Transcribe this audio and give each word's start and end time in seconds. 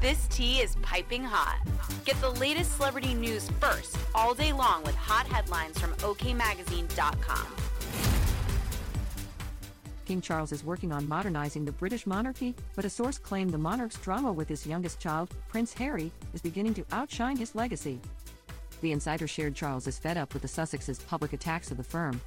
This 0.00 0.26
tea 0.28 0.60
is 0.60 0.76
piping 0.76 1.22
hot. 1.22 1.58
Get 2.06 2.18
the 2.22 2.30
latest 2.30 2.76
celebrity 2.76 3.12
news 3.12 3.50
first 3.60 3.98
all 4.14 4.32
day 4.32 4.50
long 4.50 4.82
with 4.82 4.94
hot 4.94 5.26
headlines 5.26 5.78
from 5.78 5.92
OKMagazine.com. 5.96 7.46
King 10.06 10.22
Charles 10.22 10.52
is 10.52 10.64
working 10.64 10.90
on 10.90 11.06
modernizing 11.06 11.66
the 11.66 11.72
British 11.72 12.06
monarchy, 12.06 12.54
but 12.74 12.86
a 12.86 12.90
source 12.90 13.18
claimed 13.18 13.52
the 13.52 13.58
monarch's 13.58 13.98
drama 13.98 14.32
with 14.32 14.48
his 14.48 14.66
youngest 14.66 15.00
child, 15.00 15.28
Prince 15.48 15.74
Harry, 15.74 16.10
is 16.32 16.40
beginning 16.40 16.72
to 16.74 16.84
outshine 16.92 17.36
his 17.36 17.54
legacy. 17.54 18.00
The 18.80 18.92
insider 18.92 19.28
shared 19.28 19.54
Charles 19.54 19.86
is 19.86 19.98
fed 19.98 20.16
up 20.16 20.32
with 20.32 20.40
the 20.40 20.48
Sussexes' 20.48 21.06
public 21.06 21.34
attacks 21.34 21.70
of 21.70 21.76
the 21.76 21.84
firm. 21.84 22.18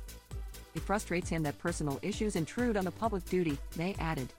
It 0.76 0.84
frustrates 0.84 1.28
him 1.28 1.42
that 1.42 1.58
personal 1.58 1.98
issues 2.04 2.36
intrude 2.36 2.78
on 2.78 2.86
the 2.86 2.92
public 2.92 3.26
duty, 3.26 3.58
they 3.76 3.96
added. 3.98 4.32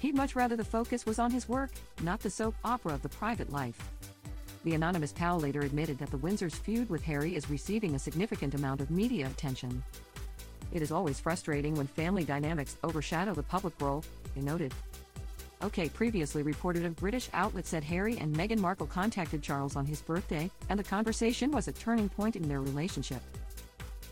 He'd 0.00 0.14
much 0.14 0.36
rather 0.36 0.56
the 0.56 0.64
focus 0.64 1.06
was 1.06 1.18
on 1.18 1.30
his 1.30 1.48
work, 1.48 1.70
not 2.02 2.20
the 2.20 2.30
soap 2.30 2.54
opera 2.64 2.94
of 2.94 3.02
the 3.02 3.08
private 3.08 3.52
life. 3.52 3.90
The 4.64 4.74
anonymous 4.74 5.12
pal 5.12 5.38
later 5.38 5.60
admitted 5.60 5.98
that 5.98 6.10
the 6.10 6.18
Windsor's 6.18 6.54
feud 6.54 6.88
with 6.90 7.02
Harry 7.04 7.34
is 7.34 7.50
receiving 7.50 7.94
a 7.94 7.98
significant 7.98 8.54
amount 8.54 8.80
of 8.80 8.90
media 8.90 9.26
attention. 9.26 9.82
It 10.72 10.82
is 10.82 10.92
always 10.92 11.18
frustrating 11.18 11.74
when 11.74 11.86
family 11.86 12.24
dynamics 12.24 12.76
overshadow 12.84 13.34
the 13.34 13.42
public 13.42 13.74
role, 13.80 14.04
he 14.34 14.40
noted. 14.40 14.74
OK 15.62 15.88
previously 15.88 16.42
reported 16.42 16.84
a 16.84 16.90
British 16.90 17.28
outlet 17.32 17.66
said 17.66 17.82
Harry 17.82 18.16
and 18.18 18.34
Meghan 18.34 18.58
Markle 18.58 18.86
contacted 18.86 19.42
Charles 19.42 19.74
on 19.74 19.86
his 19.86 20.00
birthday, 20.00 20.50
and 20.68 20.78
the 20.78 20.84
conversation 20.84 21.50
was 21.50 21.66
a 21.66 21.72
turning 21.72 22.08
point 22.08 22.36
in 22.36 22.48
their 22.48 22.60
relationship. 22.60 23.22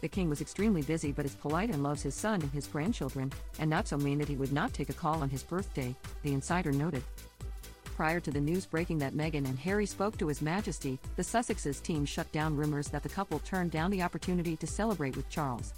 The 0.01 0.09
king 0.09 0.29
was 0.29 0.41
extremely 0.41 0.83
busy 0.83 1.13
but 1.13 1.25
is 1.25 1.35
polite 1.35 1.71
and 1.71 1.83
loves 1.83 2.03
his 2.03 2.15
son 2.15 2.43
and 2.43 2.51
his 2.51 2.67
grandchildren, 2.67 3.33
and 3.59 3.71
not 3.71 3.89
so 3.89 3.97
mean 3.97 4.19
that 4.19 4.29
he 4.29 4.37
would 4.37 4.53
not 4.53 4.73
take 4.73 4.91
a 4.91 4.95
call 4.95 5.23
on 5.23 5.31
his 5.31 5.43
birthday, 5.43 5.95
the 6.23 6.33
insider 6.33 6.73
noted. 6.73 7.03
Prior 7.97 8.21
to 8.21 8.31
the 8.31 8.41
news 8.41 8.67
breaking 8.67 8.99
that 8.99 9.15
Meghan 9.15 9.47
and 9.47 9.59
Harry 9.59 9.87
spoke 9.87 10.19
to 10.19 10.29
His 10.29 10.43
Majesty, 10.43 10.99
the 11.17 11.23
Sussexes 11.23 11.83
team 11.83 12.05
shut 12.05 12.31
down 12.31 12.55
rumors 12.55 12.89
that 12.89 13.03
the 13.03 13.09
couple 13.09 13.39
turned 13.39 13.71
down 13.71 13.91
the 13.91 14.03
opportunity 14.03 14.55
to 14.57 14.67
celebrate 14.67 15.17
with 15.17 15.31
Charles. 15.31 15.73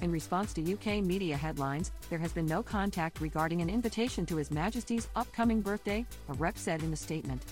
In 0.00 0.10
response 0.10 0.54
to 0.54 0.72
UK 0.72 1.04
media 1.04 1.36
headlines, 1.36 1.92
there 2.08 2.18
has 2.18 2.32
been 2.32 2.46
no 2.46 2.62
contact 2.62 3.20
regarding 3.20 3.60
an 3.60 3.68
invitation 3.68 4.24
to 4.24 4.36
His 4.36 4.50
Majesty's 4.50 5.08
upcoming 5.16 5.60
birthday, 5.60 6.06
a 6.30 6.32
rep 6.32 6.56
said 6.56 6.82
in 6.82 6.94
a 6.94 6.96
statement. 6.96 7.44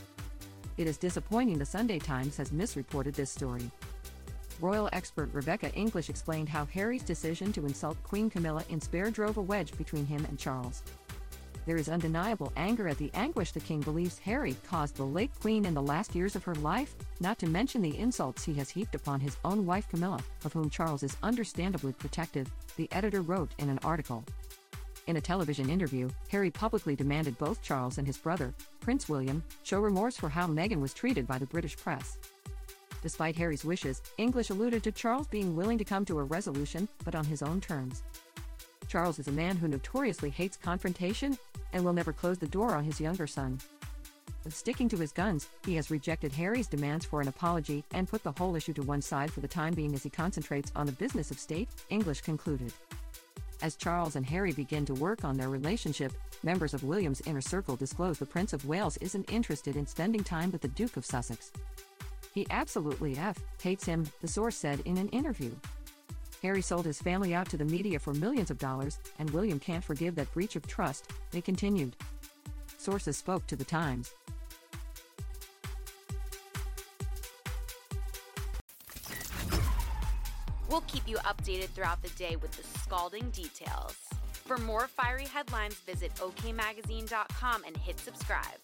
It 0.79 0.87
is 0.87 0.97
disappointing 0.97 1.59
the 1.59 1.67
Sunday 1.67 1.99
Times 1.99 2.39
has 2.39 2.51
misreported 2.51 3.13
this 3.13 3.31
story. 3.31 3.71
Royal 4.61 4.89
expert 4.93 5.31
Rebecca 5.33 5.73
English 5.75 6.09
explained 6.09 6.49
how 6.49 6.65
Harry's 6.67 7.03
decision 7.03 7.53
to 7.53 7.67
insult 7.67 8.03
Queen 8.03 8.31
Camilla 8.31 8.65
in 8.69 8.81
Spare 8.81 9.11
drove 9.11 9.37
a 9.37 9.43
wedge 9.43 9.77
between 9.77 10.07
him 10.07 10.25
and 10.27 10.39
Charles. 10.39 10.83
There 11.65 11.77
is 11.77 11.89
undeniable 11.89 12.53
anger 12.57 12.89
at 12.89 12.99
the 12.99 13.11
anguish 13.15 13.53
the 13.53 13.61
king 13.61 13.81
believes 13.81 14.19
Harry 14.19 14.57
caused 14.67 14.97
the 14.97 15.07
late 15.07 15.31
queen 15.41 15.65
in 15.65 15.75
the 15.75 15.83
last 15.83 16.15
years 16.15 16.35
of 16.35 16.43
her 16.43 16.57
life, 16.57 16.95
not 17.21 17.39
to 17.39 17.47
mention 17.47 17.83
the 17.83 17.97
insults 17.97 18.45
he 18.45 18.55
has 18.55 18.69
heaped 18.69 18.97
upon 18.97 19.21
his 19.21 19.37
own 19.45 19.65
wife 19.65 19.89
Camilla, 19.89 20.21
of 20.45 20.53
whom 20.53 20.69
Charles 20.69 21.05
is 21.05 21.17
understandably 21.23 21.93
protective, 21.93 22.51
the 22.77 22.89
editor 22.91 23.23
wrote 23.23 23.53
in 23.59 23.69
an 23.69 23.79
article. 23.85 24.25
In 25.07 25.17
a 25.17 25.21
television 25.21 25.69
interview, 25.69 26.09
Harry 26.31 26.51
publicly 26.51 26.97
demanded 26.97 27.39
both 27.39 27.63
Charles 27.63 27.99
and 27.99 28.07
his 28.07 28.19
brother, 28.19 28.55
Prince 28.81 29.09
William, 29.09 29.43
show 29.63 29.81
remorse 29.81 30.17
for 30.17 30.29
how 30.29 30.47
Meghan 30.47 30.81
was 30.81 30.95
treated 30.95 31.27
by 31.27 31.39
the 31.39 31.47
British 31.47 31.77
press. 31.77 32.19
Despite 33.03 33.37
Harry's 33.37 33.65
wishes, 33.65 34.01
English 34.17 34.51
alluded 34.51 34.83
to 34.85 34.93
Charles 34.93 35.27
being 35.27 35.57
willing 35.57 35.77
to 35.79 35.85
come 35.85 36.05
to 36.07 36.21
a 36.21 36.25
resolution, 36.25 36.89
but 37.05 37.15
on 37.15 37.25
his 37.25 37.43
own 37.43 37.61
terms. 37.61 38.05
Charles 38.89 39.19
is 39.19 39.29
a 39.29 39.33
man 39.33 39.57
who 39.57 39.69
notoriously 39.69 40.31
hates 40.31 40.57
confrontation 40.57 41.37
and 41.73 41.85
will 41.85 41.93
never 41.93 42.13
close 42.13 42.39
the 42.39 42.47
door 42.47 42.75
on 42.75 42.85
his 42.85 43.01
younger 43.01 43.27
son. 43.27 43.59
Sticking 44.49 44.89
to 44.89 44.97
his 44.97 45.13
guns, 45.13 45.49
he 45.65 45.75
has 45.77 45.91
rejected 45.91 46.33
Harry's 46.33 46.67
demands 46.67 47.05
for 47.05 47.21
an 47.21 47.29
apology 47.29 47.85
and 47.93 48.09
put 48.09 48.23
the 48.23 48.33
whole 48.33 48.57
issue 48.57 48.73
to 48.75 48.83
one 48.83 49.01
side 49.01 49.33
for 49.33 49.41
the 49.41 49.49
time 49.49 49.73
being 49.73 49.95
as 49.95 50.03
he 50.03 50.11
concentrates 50.11 50.73
on 50.75 50.87
the 50.87 50.93
business 50.93 51.31
of 51.31 51.39
state, 51.39 51.69
English 51.91 52.23
concluded. 52.23 52.73
As 53.63 53.77
Charles 53.77 54.17
and 54.17 54.27
Harry 54.27 54.53
begin 54.53 54.85
to 54.87 54.95
work 54.95 55.25
on 55.25 55.37
their 55.37 55.49
relationship, 55.49 56.13
members 56.43 56.75
of 56.75 56.83
William's 56.83 57.23
inner 57.23 57.41
circle 57.41 57.77
disclose 57.77 58.19
the 58.19 58.27
Prince 58.27 58.53
of 58.53 58.67
Wales 58.67 58.97
isn't 58.97 59.33
interested 59.33 59.77
in 59.77 59.87
spending 59.87 60.25
time 60.25 60.51
with 60.51 60.61
the 60.61 60.69
Duke 60.69 60.97
of 60.97 61.07
Sussex. 61.07 61.53
He 62.33 62.47
absolutely 62.51 63.17
F 63.17 63.39
hates 63.61 63.85
him, 63.85 64.07
the 64.21 64.29
source 64.29 64.57
said 64.57 64.81
in 64.85 64.97
an 64.97 65.09
interview. 65.11 65.53
Harry 66.43 66.63
sold 66.63 66.85
his 66.85 67.01
family 67.01 67.35
out 67.35 67.49
to 67.51 67.57
the 67.57 67.65
media 67.65 67.99
for 67.99 68.15
millions 68.15 68.51
of 68.51 68.59
dollars, 68.59 68.99
and 69.19 69.31
William 69.31 69.61
can't 69.61 69.85
forgive 69.85 70.15
that 70.17 70.33
breach 70.33 70.57
of 70.57 70.67
trust, 70.67 71.11
they 71.31 71.41
continued. 71.41 71.95
Sources 72.79 73.17
spoke 73.17 73.47
to 73.47 73.55
the 73.55 73.65
Times. 73.65 74.13
We'll 80.69 80.81
keep 80.83 81.07
you 81.07 81.19
updated 81.19 81.69
throughout 81.69 82.03
the 82.03 82.09
day 82.11 82.37
with 82.37 82.51
the 82.53 82.79
scalding 82.81 83.29
details. 83.31 83.95
For 84.47 84.57
more 84.57 84.89
fiery 84.89 85.27
headlines, 85.27 85.75
visit 85.75 86.15
OKMagazine.com 86.15 87.65
and 87.67 87.77
hit 87.77 88.01
subscribe. 88.01 88.59